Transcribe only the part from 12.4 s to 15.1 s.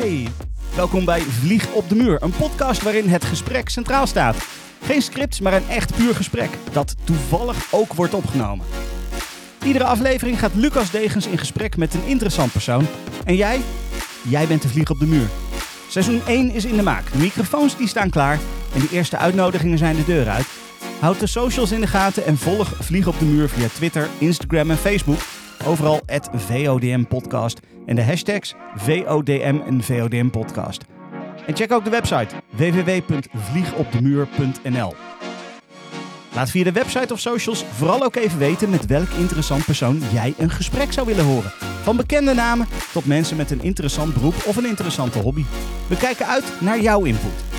persoon. En jij? Jij bent de Vlieg op de